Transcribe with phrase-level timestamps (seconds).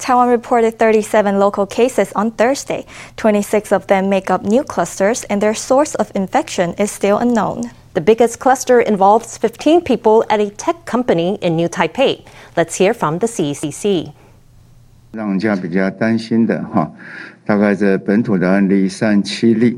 [0.00, 2.85] Taiwan reported 37 local cases on Thursday.
[3.17, 7.71] 26 of them make up new clusters, and their source of infection is still unknown.
[7.93, 12.23] The biggest cluster involves 15 people at a tech company in New Taipei.
[12.55, 14.13] Let's hear from the CECC.
[15.11, 16.89] 让人家比较担心的哈，
[17.45, 19.77] 大概这本土的案例三七例，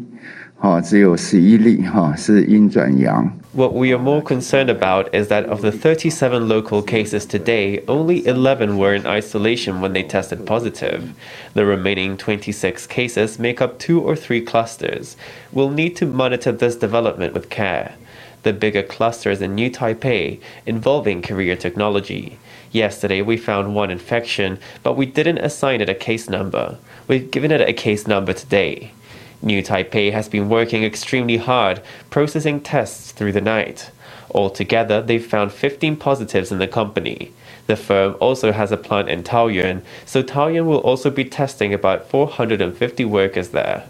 [0.57, 3.35] 哈，只有十一例哈是阴转阳。
[3.53, 8.25] What we are more concerned about is that of the 37 local cases today, only
[8.25, 11.13] 11 were in isolation when they tested positive.
[11.53, 15.15] The remaining 26 cases make up two or three clusters.
[15.51, 17.93] We'll need to monitor this development with care.
[18.41, 22.39] The bigger clusters in New Taipei involving career technology.
[22.71, 26.79] Yesterday, we found one infection, but we didn't assign it a case number.
[27.07, 28.93] We've given it a case number today.
[29.43, 33.91] New Taipei has been working extremely hard, processing tests through the night.
[34.31, 37.33] Altogether, they've found 15 positives in the company.
[37.67, 42.09] The firm also has a plant in Taoyuan, so Taoyuan will also be testing about
[42.09, 43.83] 450 workers there.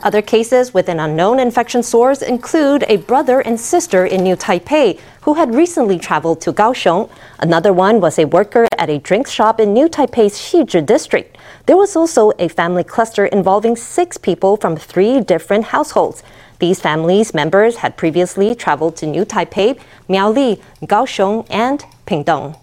[0.00, 5.00] Other cases with an unknown infection source include a brother and sister in New Taipei
[5.22, 7.10] who had recently traveled to Kaohsiung.
[7.40, 11.36] Another one was a worker at a drink shop in New Taipei's Xizhi district.
[11.68, 16.22] There was also a family cluster involving six people from three different households.
[16.60, 22.58] These families' members had previously traveled to New Taipei, Miaoli, Kaohsiung, and Pingtung.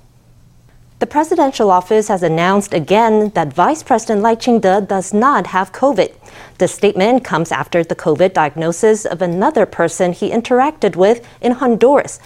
[0.97, 6.11] The presidential office has announced again that Vice President Lai Ching-te does not have COVID.
[6.57, 12.19] The statement comes after the COVID diagnosis of another person he interacted with in Honduras,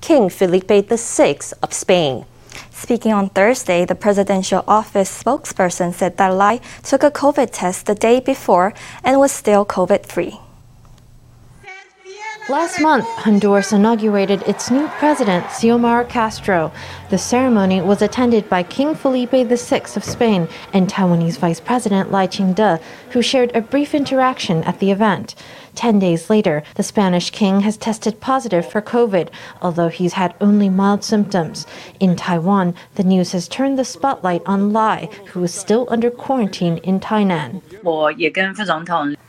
[0.00, 2.24] King Felipe VI of Spain.
[2.70, 7.94] Speaking on Thursday, the presidential office spokesperson said that Lai took a COVID test the
[7.94, 10.40] day before and was still COVID free.
[12.48, 16.70] Last month, Honduras inaugurated its new president, Xiomara Castro.
[17.10, 22.28] The ceremony was attended by King Felipe VI of Spain and Taiwanese Vice President Lai
[22.28, 22.76] Ching-te,
[23.10, 25.34] who shared a brief interaction at the event.
[25.76, 29.28] Ten days later, the Spanish king has tested positive for COVID,
[29.60, 31.66] although he's had only mild symptoms.
[32.00, 36.78] In Taiwan, the news has turned the spotlight on Lai, who is still under quarantine
[36.78, 37.60] in Tainan.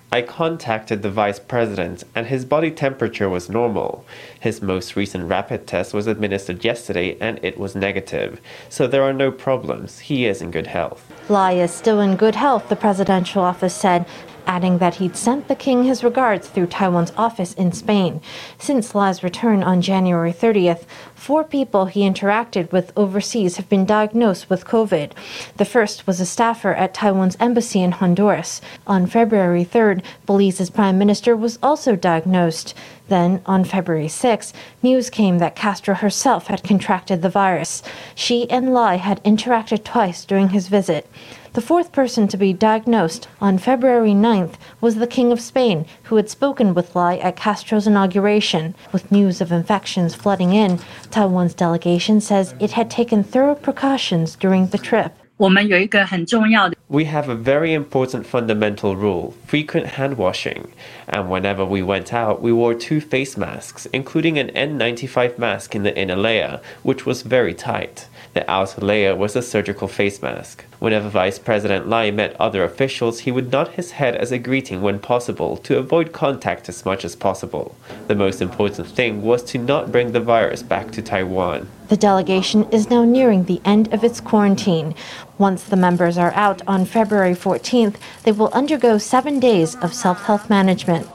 [0.09, 4.05] I contacted the vice president, and his body temperature was normal.
[4.39, 8.39] His most recent rapid test was administered yesterday, and it was negative.
[8.69, 9.99] So there are no problems.
[9.99, 11.11] He is in good health.
[11.27, 14.05] Lai is still in good health, the presidential office said
[14.47, 18.21] adding that he'd sent the king his regards through Taiwan's office in Spain.
[18.57, 24.49] Since Lai's return on January 30th, four people he interacted with overseas have been diagnosed
[24.49, 25.11] with COVID.
[25.57, 28.61] The first was a staffer at Taiwan's embassy in Honduras.
[28.87, 32.73] On February 3rd, Belize's prime minister was also diagnosed.
[33.09, 34.51] Then, on February 6,
[34.83, 37.81] news came that Castro herself had contracted the virus.
[38.15, 41.09] She and Lai had interacted twice during his visit.
[41.57, 46.17] The fourth person to be diagnosed on February 9th was the King of Spain, who
[46.17, 48.75] had spoken with Lai at Castro's inauguration.
[48.91, 50.79] With news of infections flooding in,
[51.09, 55.17] Taiwan's delegation says it had taken thorough precautions during the trip.
[55.39, 60.71] We have a very important fundamental rule frequent hand washing.
[61.07, 65.81] And whenever we went out, we wore two face masks, including an N95 mask in
[65.81, 68.07] the inner layer, which was very tight.
[68.37, 70.63] The outer layer was a surgical face mask.
[70.77, 74.83] Whenever Vice President Lai met other officials, he would nod his head as a greeting
[74.83, 77.75] when possible to avoid contact as much as possible.
[78.05, 81.67] The most important thing was to not bring the virus back to Taiwan.
[81.87, 84.93] The delegation is now nearing the end of its quarantine.
[85.39, 90.25] Once the members are out on February 14th, they will undergo seven days of self
[90.25, 91.07] health management.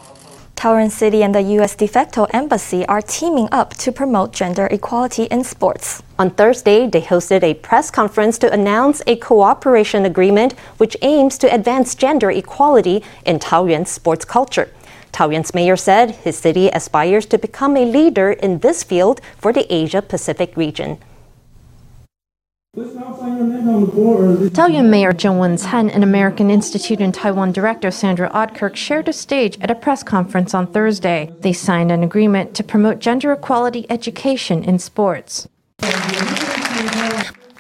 [0.63, 1.75] Taoyuan City and the U.S.
[1.75, 6.05] de facto embassy are teaming up to promote gender equality in sports.
[6.21, 11.53] On Thursday, they hosted a press conference to announce a cooperation agreement which aims to
[11.53, 14.71] advance gender equality in Taoyuan's sports culture.
[15.11, 19.67] Taoyuan's mayor said his city aspires to become a leader in this field for the
[19.69, 20.97] Asia Pacific region.
[24.51, 29.59] Taoyuan Mayor Zheng Wen-can and American Institute in Taiwan Director Sandra Oudkirk shared a stage
[29.61, 31.31] at a press conference on Thursday.
[31.41, 35.47] They signed an agreement to promote gender equality education in sports.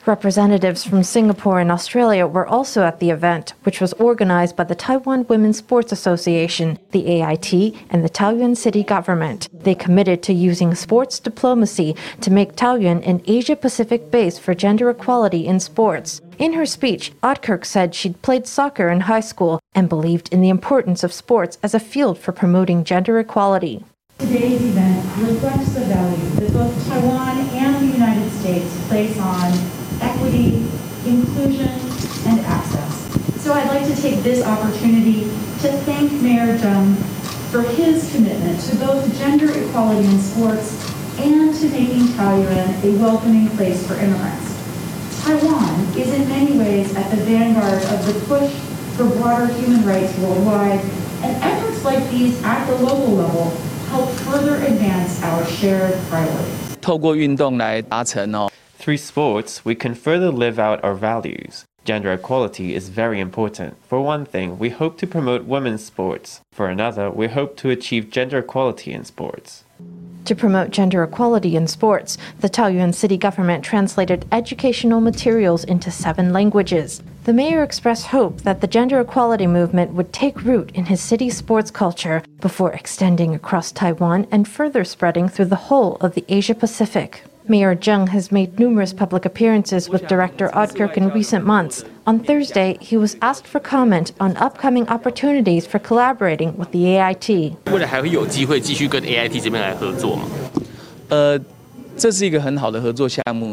[0.04, 4.74] Representatives from Singapore and Australia were also at the event, which was organized by the
[4.74, 7.52] Taiwan Women's Sports Association, the AIT,
[7.88, 9.48] and the Taoyuan city government.
[9.52, 14.90] They committed to using sports diplomacy to make Taoyuan an Asia Pacific base for gender
[14.90, 16.20] equality in sports.
[16.36, 20.48] In her speech, Oudkirk said she'd played soccer in high school and believed in the
[20.48, 23.84] importance of sports as a field for promoting gender equality.
[24.18, 29.52] Today's event reflects the values that both Taiwan and the United States place on
[30.02, 30.66] equity,
[31.06, 31.68] inclusion,
[32.26, 33.42] and access.
[33.42, 35.22] So I'd like to take this opportunity
[35.62, 36.98] to thank Mayor Jones
[37.52, 40.74] for his commitment to both gender equality in sports
[41.20, 45.22] and to making Taoyuan a welcoming place for immigrants.
[45.22, 48.52] Taiwan is in many ways at the vanguard of the push
[48.96, 50.80] for broader human rights worldwide,
[51.22, 53.50] and efforts like these at the local level
[53.90, 56.76] help further advance our shared priorities.
[58.78, 61.66] Through sports, we can further live out our values.
[61.84, 63.76] Gender equality is very important.
[63.88, 66.40] For one thing, we hope to promote women's sports.
[66.52, 69.64] For another, we hope to achieve gender equality in sports.
[70.26, 76.32] To promote gender equality in sports, the Taoyuan city government translated educational materials into seven
[76.32, 77.02] languages.
[77.24, 81.36] The mayor expressed hope that the gender equality movement would take root in his city's
[81.36, 86.54] sports culture before extending across Taiwan and further spreading through the whole of the Asia
[86.54, 87.24] Pacific.
[87.48, 91.84] Mayor Jung has made numerous public appearances with director Oudkirk in recent months.
[92.06, 97.56] On Thursday, he was asked for comment on upcoming opportunities for collaborating with the AIT.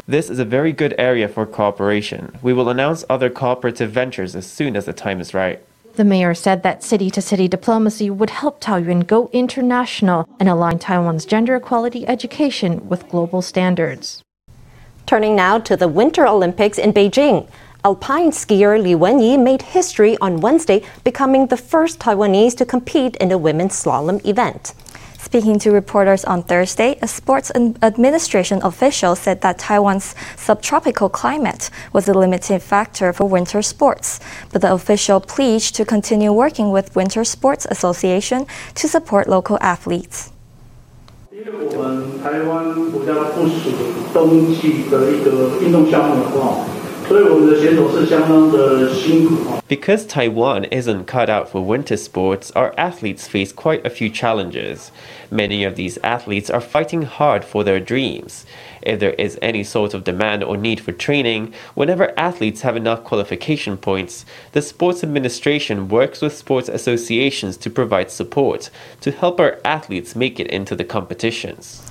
[0.06, 2.38] This is a very good area for cooperation.
[2.42, 5.60] We will announce other cooperative ventures as soon as the time is right.
[5.94, 10.78] The mayor said that city to city diplomacy would help Taoyuan go international and align
[10.78, 14.22] Taiwan's gender equality education with global standards.
[15.04, 17.48] Turning now to the Winter Olympics in Beijing.
[17.84, 23.32] Alpine skier Li Wenyi made history on Wednesday, becoming the first Taiwanese to compete in
[23.32, 24.74] a women's slalom event.
[25.29, 31.69] Speaking to reporters on Thursday, a sports ad- administration official said that Taiwan's subtropical climate
[31.91, 34.19] was a limiting factor for winter sports.
[34.53, 38.45] But the official pledged to continue working with Winter Sports Association
[38.75, 40.31] to support local athletes.
[41.31, 43.69] 因为我们台湾国家不属
[44.13, 46.63] 冬季的一个运动项目的话，
[49.66, 54.92] because Taiwan isn't cut out for winter sports, our athletes face quite a few challenges.
[55.28, 58.46] Many of these athletes are fighting hard for their dreams.
[58.82, 63.02] If there is any sort of demand or need for training, whenever athletes have enough
[63.02, 68.70] qualification points, the Sports Administration works with sports associations to provide support
[69.00, 71.89] to help our athletes make it into the competitions.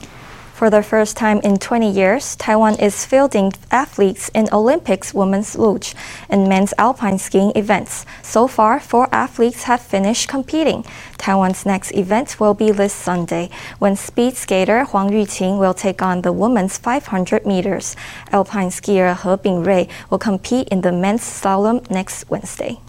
[0.60, 5.96] For the first time in 20 years, Taiwan is fielding athletes in Olympics women's luge
[6.28, 8.06] and men's alpine skiing events.
[8.24, 10.84] So far, four athletes have finished competing.
[11.18, 16.24] Taiwan's next event will be this Sunday, when speed skater Huang Yuting will take on
[16.24, 17.96] the women's 500 meters.
[18.34, 22.82] Alpine skier He Bingrui will compete in the men's slalom next Wednesday.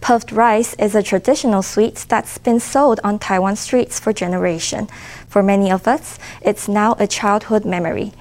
[0.00, 4.90] Puffed rice is a traditional sweet that's been sold on Taiwan streets for generations.
[5.28, 8.12] For many of us, it's now a childhood memory.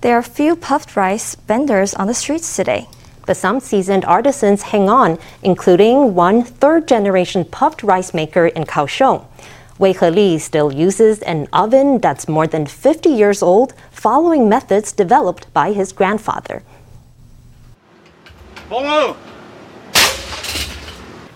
[0.00, 2.88] There are few puffed rice vendors on the streets today.
[3.26, 9.24] But some seasoned artisans hang on, including one third generation puffed rice maker in Kaohsiung.
[9.78, 15.52] Wei Heli still uses an oven that's more than 50 years old, following methods developed
[15.52, 16.62] by his grandfather.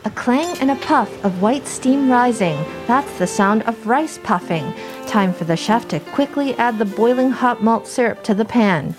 [0.09, 2.57] A clang and a puff of white steam rising.
[2.87, 4.73] That's the sound of rice puffing.
[5.07, 8.95] Time for the chef to quickly add the boiling hot malt syrup to the pan.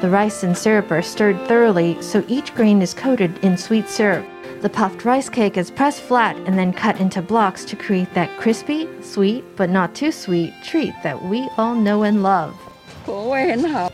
[0.00, 4.26] The rice and syrup are stirred thoroughly so each grain is coated in sweet syrup.
[4.62, 8.36] The puffed rice cake is pressed flat and then cut into blocks to create that
[8.40, 12.52] crispy, sweet, but not too sweet treat that we all know and love.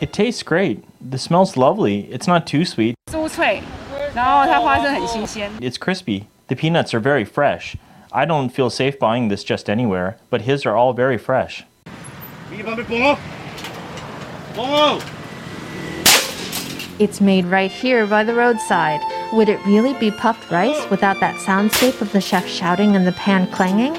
[0.00, 0.82] It tastes great.
[1.01, 2.07] The smell's lovely.
[2.11, 2.95] It's not too sweet.
[3.11, 3.61] 酥脆，
[4.13, 5.49] 然后它花生很新鲜。
[5.59, 6.25] It's crispy.
[6.47, 7.75] The peanuts are very fresh.
[8.11, 11.63] I don't feel safe buying this just anywhere, but his are all very fresh.
[16.99, 19.01] It's made right here by the roadside.
[19.33, 23.13] Would it really be puffed rice without that soundscape of the chef shouting and the
[23.13, 23.97] pan clanging?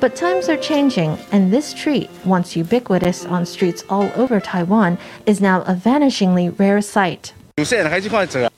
[0.00, 5.42] But times are changing, and this treat, once ubiquitous on streets all over Taiwan, is
[5.42, 7.34] now a vanishingly rare sight.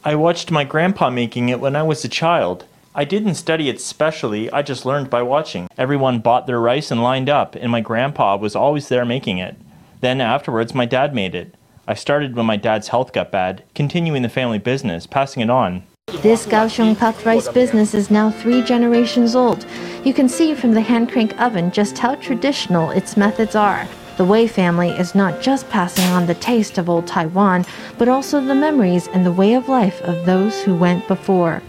[0.04, 2.64] I watched my grandpa making it when I was a child.
[2.94, 5.66] I didn't study it specially, I just learned by watching.
[5.76, 9.56] Everyone bought their rice and lined up, and my grandpa was always there making it.
[10.00, 11.56] Then afterwards, my dad made it.
[11.88, 15.82] I started when my dad's health got bad, continuing the family business, passing it on.
[16.22, 19.66] This Kaohsiung puffed rice business is now three generations old.
[20.04, 23.88] You can see from the hand crank oven just how traditional its methods are.
[24.18, 27.64] The Wei family is not just passing on the taste of old Taiwan,
[27.98, 31.60] but also the memories and the way of life of those who went before.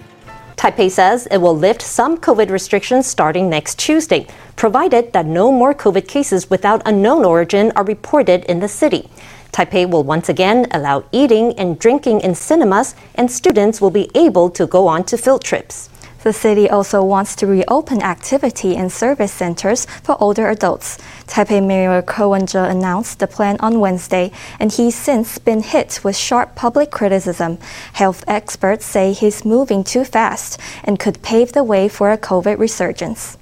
[0.56, 5.74] Taipei says it will lift some COVID restrictions starting next Tuesday, provided that no more
[5.74, 9.10] COVID cases without unknown origin are reported in the city.
[9.54, 14.50] Taipei will once again allow eating and drinking in cinemas, and students will be able
[14.50, 15.90] to go on to field trips.
[16.24, 20.98] The city also wants to reopen activity and service centers for older adults.
[21.28, 26.16] Taipei Mayor Ko Wen-je announced the plan on Wednesday, and he's since been hit with
[26.16, 27.60] sharp public criticism.
[27.92, 32.58] Health experts say he's moving too fast and could pave the way for a COVID
[32.58, 33.38] resurgence.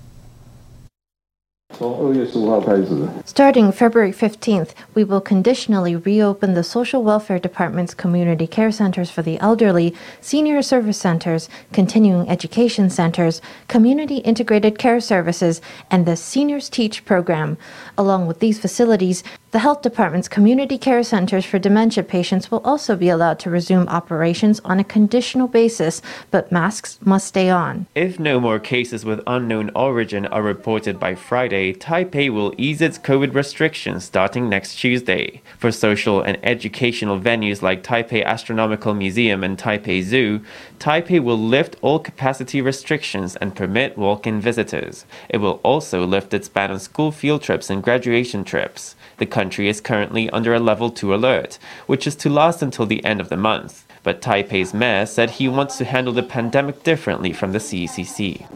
[3.25, 9.21] Starting February 15th, we will conditionally reopen the Social Welfare Department's community care centers for
[9.21, 16.69] the elderly, senior service centers, continuing education centers, community integrated care services, and the Seniors
[16.69, 17.57] Teach program.
[17.97, 22.95] Along with these facilities, the health department's community care centers for dementia patients will also
[22.95, 27.85] be allowed to resume operations on a conditional basis, but masks must stay on.
[27.93, 32.97] If no more cases with unknown origin are reported by Friday, Taipei will ease its
[32.97, 35.41] COVID restrictions starting next Tuesday.
[35.57, 40.39] For social and educational venues like Taipei Astronomical Museum and Taipei Zoo,
[40.79, 45.05] Taipei will lift all capacity restrictions and permit walk in visitors.
[45.27, 48.95] It will also lift its ban on school field trips and graduation trips.
[49.21, 53.05] The country is currently under a level 2 alert, which is to last until the
[53.05, 53.85] end of the month.
[54.01, 58.47] But Taipei's mayor said he wants to handle the pandemic differently from the CCC.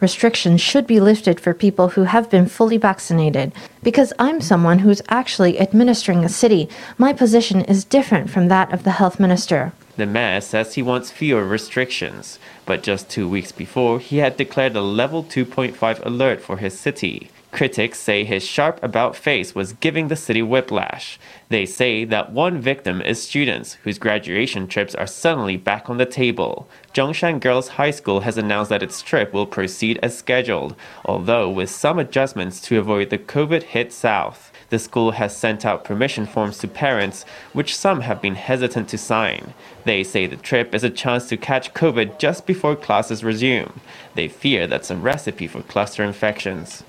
[0.00, 3.52] Restrictions should be lifted for people who have been fully vaccinated.
[3.84, 8.82] Because I'm someone who's actually administering a city, my position is different from that of
[8.82, 9.72] the health minister.
[9.96, 14.74] The mayor says he wants fewer restrictions, but just two weeks before, he had declared
[14.74, 17.30] a level 2.5 alert for his city.
[17.56, 21.18] Critics say his sharp about face was giving the city whiplash.
[21.48, 26.04] They say that one victim is students whose graduation trips are suddenly back on the
[26.04, 26.68] table.
[26.92, 30.74] Zhongshan Girls High School has announced that its trip will proceed as scheduled,
[31.04, 34.50] although with some adjustments to avoid the COVID hit south.
[34.70, 38.98] The school has sent out permission forms to parents, which some have been hesitant to
[38.98, 39.54] sign.
[39.84, 43.72] They say the trip is a chance to catch COVID just before classes resume.
[44.16, 46.82] They fear that's a recipe for cluster infections.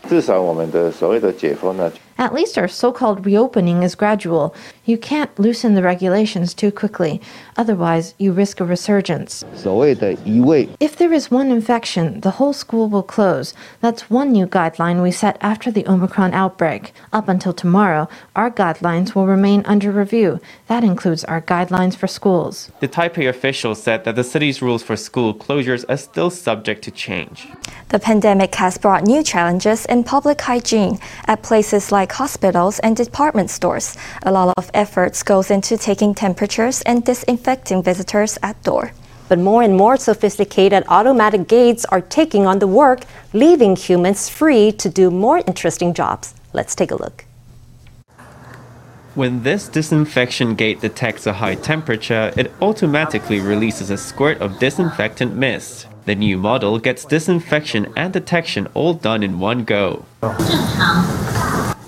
[2.17, 4.55] At least our so called reopening is gradual.
[4.87, 7.19] You can't loosen the regulations too quickly,
[7.57, 9.43] otherwise, you risk a resurgence.
[10.79, 13.53] If there is one infection, the whole school will close.
[13.81, 16.93] That's one new guideline we set after the Omicron outbreak.
[17.11, 20.39] Up until tomorrow, our guidelines will remain under review.
[20.67, 22.71] That includes our guidelines for schools.
[22.79, 26.91] The Taipei official said that the city's rules for school closures are still subject to
[26.91, 27.49] change.
[27.89, 33.49] The pandemic has brought new challenges in public hygiene at places like hospitals and department
[33.49, 33.97] stores.
[34.23, 38.93] A lot of efforts goes into taking temperatures and disinfecting visitors at door.
[39.27, 43.01] But more and more sophisticated automatic gates are taking on the work,
[43.33, 46.33] leaving humans free to do more interesting jobs.
[46.53, 47.25] Let's take a look.
[49.15, 55.35] When this disinfection gate detects a high temperature, it automatically releases a squirt of disinfectant
[55.35, 55.87] mist.
[56.05, 60.05] The new model gets disinfection and detection all done in one go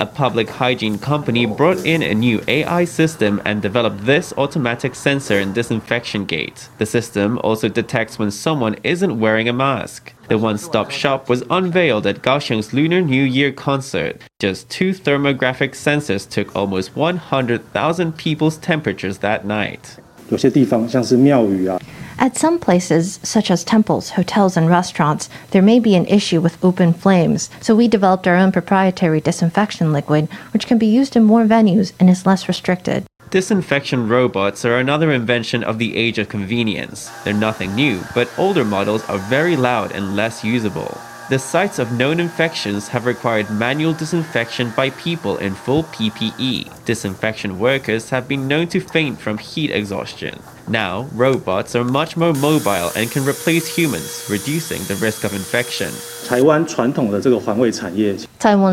[0.00, 5.38] A public hygiene company brought in a new AI system and developed this automatic sensor
[5.38, 6.68] and disinfection gate.
[6.78, 10.12] The system also detects when someone isn't wearing a mask.
[10.28, 14.20] The one stop shop was unveiled at Kaohsiung's Lunar New Year concert.
[14.40, 19.98] Just two thermographic sensors took almost 100,000 people's temperatures that night.
[20.30, 21.78] 有些地方像是庙宇啊，
[22.21, 26.61] At some places, such as temples, hotels, and restaurants, there may be an issue with
[26.61, 31.23] open flames, so we developed our own proprietary disinfection liquid, which can be used in
[31.23, 33.05] more venues and is less restricted.
[33.29, 37.09] Disinfection robots are another invention of the age of convenience.
[37.23, 40.99] They're nothing new, but older models are very loud and less usable.
[41.29, 46.83] The sites of known infections have required manual disinfection by people in full PPE.
[46.83, 50.41] Disinfection workers have been known to faint from heat exhaustion.
[50.69, 55.91] Now, robots are much more mobile and can replace humans, reducing the risk of infection.
[56.27, 56.71] Taiwan's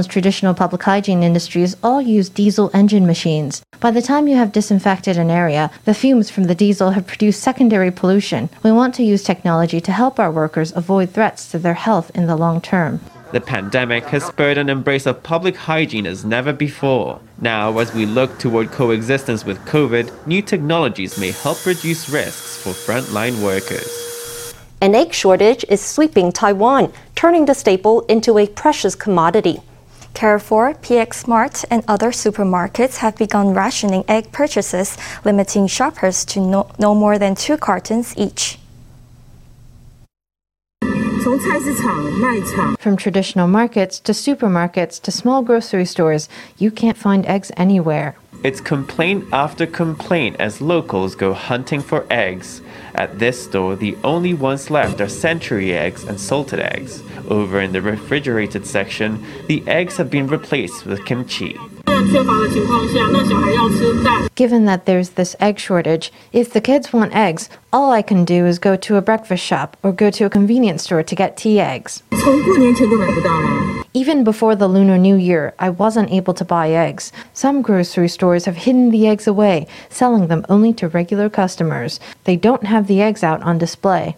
[0.07, 3.63] traditional public hygiene industries all use diesel engine machines.
[3.81, 7.43] By the time you have disinfected an area, the fumes from the diesel have produced
[7.43, 8.51] secondary pollution.
[8.63, 12.27] We want to use technology to help our workers avoid threats to their health in
[12.27, 13.01] the long term.
[13.33, 17.21] The pandemic has spurred an embrace of public hygiene as never before.
[17.41, 22.71] Now, as we look toward coexistence with COVID, new technologies may help reduce risks for
[22.71, 24.55] frontline workers.
[24.81, 29.61] An egg shortage is sweeping Taiwan, turning the staple into a precious commodity.
[30.15, 36.71] Carrefour, PX Mart, and other supermarkets have begun rationing egg purchases, limiting shoppers to no,
[36.79, 38.59] no more than two cartons each.
[41.27, 48.15] From traditional markets to supermarkets to small grocery stores, you can't find eggs anywhere.
[48.45, 52.63] It's complaint after complaint as locals go hunting for eggs.
[52.95, 57.03] At this store, the only ones left are century eggs and salted eggs.
[57.29, 61.59] Over in the refrigerated section, the eggs have been replaced with kimchi.
[64.37, 68.45] Given that there's this egg shortage, if the kids want eggs, all I can do
[68.45, 71.59] is go to a breakfast shop or go to a convenience store to get tea
[71.59, 72.03] eggs.
[73.95, 77.13] Even before the Lunar New Year, I wasn't able to buy eggs.
[77.33, 81.99] Some grocery stores have hidden the eggs away, selling them only to regular customers.
[82.25, 84.17] They don't have the eggs out on display.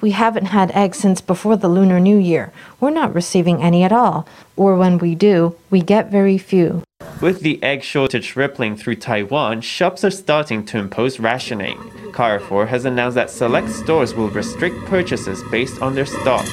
[0.00, 2.52] We haven't had eggs since before the Lunar New Year.
[2.78, 4.28] We're not receiving any at all.
[4.56, 6.84] Or when we do, we get very few.
[7.20, 11.78] With the egg shortage rippling through Taiwan, shops are starting to impose rationing.
[12.12, 16.46] Carrefour has announced that select stores will restrict purchases based on their stock.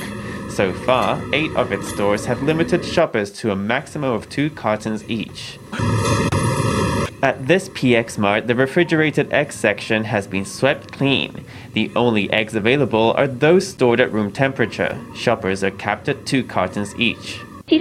[0.49, 5.07] So far, eight of its stores have limited shoppers to a maximum of two cartons
[5.07, 5.59] each.
[7.25, 11.43] At this PX Mart, the refrigerated eggs section has been swept clean.
[11.73, 14.95] The only eggs available are those stored at room temperature.
[15.15, 17.39] Shoppers are capped at two cartons each.
[17.67, 17.79] We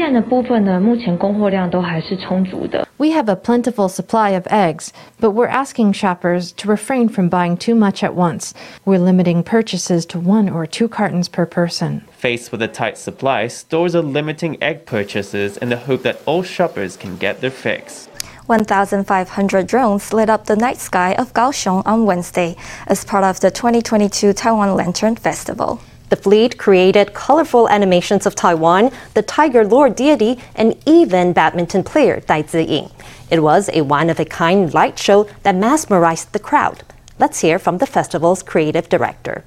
[3.10, 7.74] have a plentiful supply of eggs, but we're asking shoppers to refrain from buying too
[7.74, 8.54] much at once.
[8.86, 12.00] We're limiting purchases to one or two cartons per person.
[12.12, 16.42] Faced with a tight supply, stores are limiting egg purchases in the hope that all
[16.42, 18.08] shoppers can get their fix.
[18.47, 22.55] 1,500 drones lit up the night sky of Kaohsiung on Wednesday
[22.87, 25.79] as part of the 2022 Taiwan Lantern Festival.
[26.09, 32.19] The fleet created colorful animations of Taiwan, the Tiger Lord deity, and even badminton player
[32.21, 32.91] Dai Ziying.
[33.29, 36.83] It was a one of a kind light show that mesmerized the crowd.
[37.19, 39.43] Let's hear from the festival's creative director.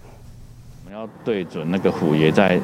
[0.85, 2.61] 我们要对准那个虎爷在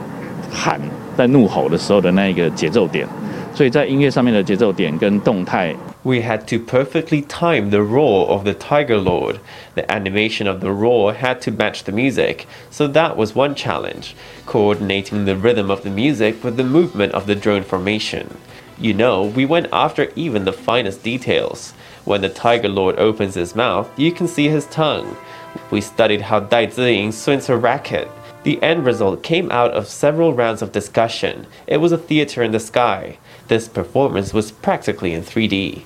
[0.52, 0.80] 喊、
[1.16, 3.08] 在怒吼的时候的那个节奏点，
[3.54, 5.74] 所以在音乐上面的节奏点跟动态
[6.04, 9.40] We had to perfectly time the roar of the Tiger Lord.
[9.74, 14.14] The animation of the roar had to match the music, so that was one challenge,
[14.46, 18.36] coordinating the rhythm of the music with the movement of the drone formation.
[18.80, 21.72] You know, we went after even the finest details.
[22.04, 25.16] When the Tiger Lord opens his mouth, you can see his tongue.
[25.70, 28.08] We studied how Dai Ziying swings her racket.
[28.44, 31.46] The end result came out of several rounds of discussion.
[31.66, 33.18] It was a theater in the sky.
[33.47, 35.83] This performance was practically in 3D.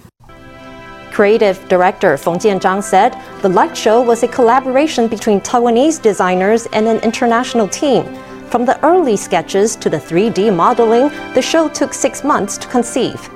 [1.11, 6.87] Creative director Feng Jianzhang said the light show was a collaboration between Taiwanese designers and
[6.87, 8.03] an international team.
[8.51, 13.29] From the early sketches to the 3D modeling, the show took six months to conceive.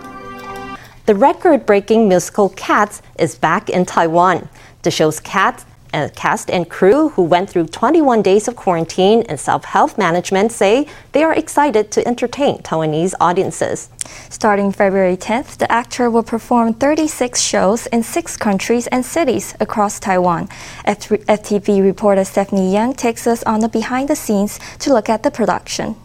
[1.07, 4.47] The record breaking musical Cats is back in Taiwan.
[4.83, 9.39] The show's cats and cast and crew who went through 21 days of quarantine and
[9.39, 13.89] self-health management say they are excited to entertain Taiwanese audiences.
[14.29, 19.99] Starting February 10th, the actor will perform 36 shows in six countries and cities across
[19.99, 20.47] Taiwan.
[20.85, 25.31] FTV reporter Stephanie Young takes us on the behind the scenes to look at the
[25.31, 25.95] production.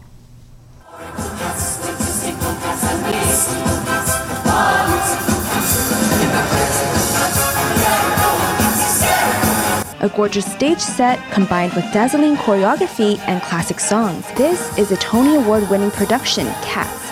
[10.07, 14.25] A gorgeous stage set combined with dazzling choreography and classic songs.
[14.35, 17.07] This is a Tony Award winning production, Cats.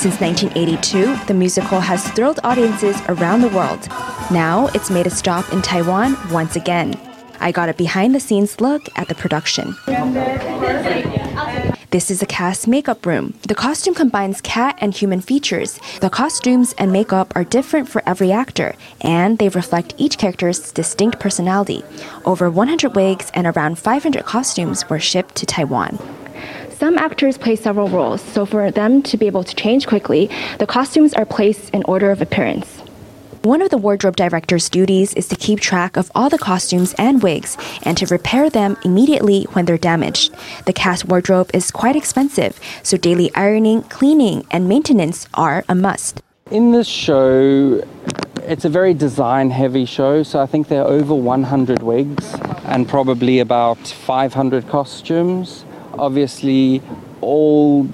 [0.00, 3.88] Since 1982, the musical has thrilled audiences around the world.
[4.30, 7.07] Now it's made a stop in Taiwan once again.
[7.40, 9.76] I got a behind the scenes look at the production.
[11.90, 13.32] This is a cast makeup room.
[13.48, 15.80] The costume combines cat and human features.
[16.00, 21.18] The costumes and makeup are different for every actor, and they reflect each character's distinct
[21.18, 21.82] personality.
[22.26, 25.98] Over 100 wigs and around 500 costumes were shipped to Taiwan.
[26.70, 30.66] Some actors play several roles, so for them to be able to change quickly, the
[30.66, 32.77] costumes are placed in order of appearance.
[33.48, 37.22] One of the wardrobe director's duties is to keep track of all the costumes and
[37.22, 40.34] wigs and to repair them immediately when they're damaged.
[40.66, 46.20] The cast wardrobe is quite expensive, so daily ironing, cleaning, and maintenance are a must.
[46.50, 47.82] In this show,
[48.42, 52.34] it's a very design heavy show, so I think there are over 100 wigs
[52.64, 55.64] and probably about 500 costumes.
[55.94, 56.82] Obviously,
[57.22, 57.88] all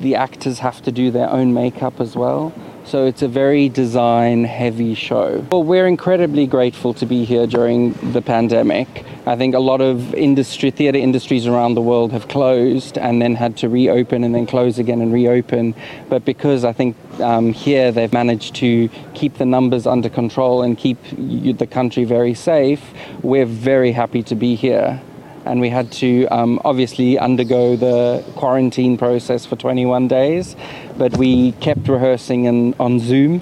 [0.00, 2.52] the actors have to do their own makeup as well.
[2.88, 5.46] So it's a very design heavy show.
[5.52, 9.04] Well, we're incredibly grateful to be here during the pandemic.
[9.26, 13.34] I think a lot of industry, theatre industries around the world have closed and then
[13.34, 15.74] had to reopen and then close again and reopen.
[16.08, 20.78] But because I think um, here they've managed to keep the numbers under control and
[20.78, 22.82] keep the country very safe,
[23.20, 25.02] we're very happy to be here
[25.48, 30.54] and we had to um, obviously undergo the quarantine process for 21 days,
[30.96, 33.38] but we kept rehearsing in, on Zoom.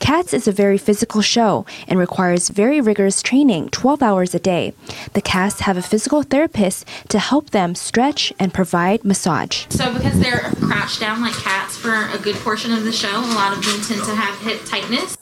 [0.00, 4.74] Cats is a very physical show and requires very rigorous training 12 hours a day.
[5.12, 9.66] The cast have a physical therapist to help them stretch and provide massage.
[9.68, 13.34] So, because they're crouched down like cats for a good portion of the show, a
[13.34, 15.16] lot of them tend to have hip tightness,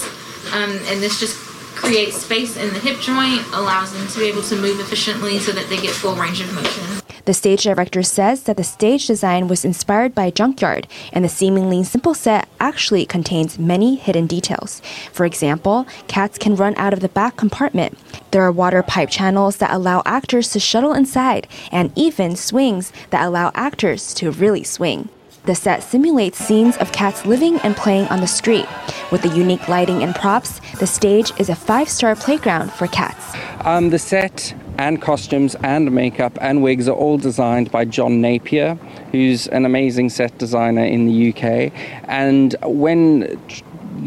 [0.55, 1.50] um, and this just
[1.81, 5.51] creates space in the hip joint, allows them to be able to move efficiently so
[5.51, 6.85] that they get full range of motion.
[7.25, 11.83] The stage director says that the stage design was inspired by junkyard, and the seemingly
[11.85, 14.81] simple set actually contains many hidden details.
[15.13, 17.99] For example, cats can run out of the back compartment.
[18.31, 23.25] There are water pipe channels that allow actors to shuttle inside, and even swings that
[23.25, 25.09] allow actors to really swing.
[25.45, 28.67] The set simulates scenes of cats living and playing on the street.
[29.11, 33.35] With the unique lighting and props, the stage is a five star playground for cats.
[33.65, 38.75] Um, the set and costumes and makeup and wigs are all designed by John Napier,
[39.13, 41.73] who's an amazing set designer in the UK.
[42.05, 43.41] And when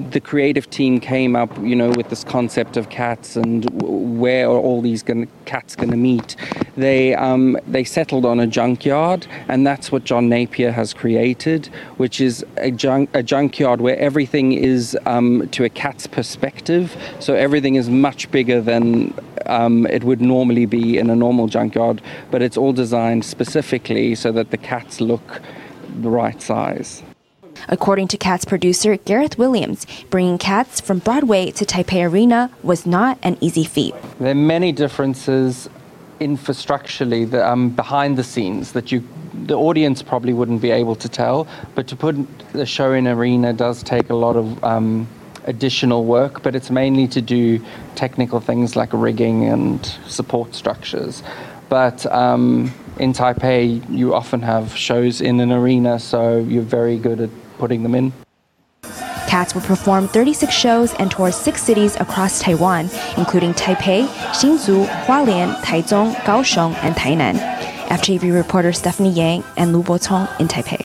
[0.09, 3.69] the creative team came up, you know, with this concept of cats and
[4.19, 6.35] where are all these gonna, cats going to meet.
[6.75, 12.19] They um, they settled on a junkyard, and that's what John Napier has created, which
[12.19, 16.95] is a junk a junkyard where everything is um, to a cat's perspective.
[17.19, 19.13] So everything is much bigger than
[19.45, 22.01] um, it would normally be in a normal junkyard,
[22.31, 25.41] but it's all designed specifically so that the cats look
[26.01, 27.03] the right size.
[27.67, 33.17] According to Cats producer Gareth Williams, bringing Cats from Broadway to Taipei Arena was not
[33.23, 33.95] an easy feat.
[34.19, 35.69] There are many differences
[36.19, 39.03] infrastructurally the, um, behind the scenes that you
[39.45, 42.15] the audience probably wouldn't be able to tell but to put
[42.53, 45.07] the show in arena does take a lot of um,
[45.45, 47.59] additional work but it's mainly to do
[47.95, 51.23] technical things like rigging and support structures
[51.67, 57.19] but um, in taipei you often have shows in an arena so you're very good
[57.19, 57.29] at
[57.63, 58.11] putting them in
[59.33, 64.05] Cats will perform 36 shows and tour six cities across Taiwan, including Taipei,
[64.37, 67.35] Hsinchu, Hualien, Taichung, Kaohsiung, and Tainan.
[67.87, 70.81] FTV reporter Stephanie Yang and Lu Bocong in Taipei.